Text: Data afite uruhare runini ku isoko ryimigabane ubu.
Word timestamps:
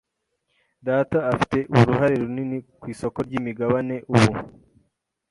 Data 0.87 1.17
afite 1.31 1.57
uruhare 1.75 2.13
runini 2.21 2.57
ku 2.79 2.85
isoko 2.93 3.19
ryimigabane 3.27 3.95
ubu. 4.13 4.31